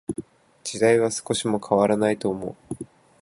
[0.63, 2.85] 時代は少しも変らないと思う。